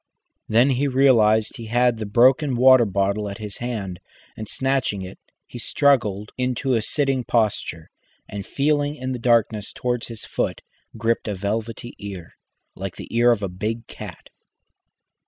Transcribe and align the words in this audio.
Then 0.49 0.71
he 0.71 0.87
realised 0.87 1.57
he 1.57 1.67
had 1.67 1.99
the 1.99 2.07
broken 2.07 2.55
water 2.55 2.85
bottle 2.87 3.29
at 3.29 3.37
his 3.37 3.57
hand, 3.57 3.99
and, 4.35 4.49
snatching 4.49 5.03
it, 5.03 5.19
he 5.45 5.59
struggled 5.59 6.31
into 6.39 6.73
a 6.73 6.81
sitting 6.81 7.23
posture, 7.23 7.87
and 8.27 8.43
feeling 8.43 8.95
in 8.95 9.11
the 9.11 9.19
darkness 9.19 9.71
towards 9.71 10.07
his 10.07 10.25
foot, 10.25 10.61
gripped 10.97 11.27
a 11.27 11.35
velvety 11.35 11.93
ear, 11.99 12.31
like 12.75 12.95
the 12.95 13.15
ear 13.15 13.31
of 13.31 13.43
a 13.43 13.47
big 13.47 13.85
cat. 13.85 14.29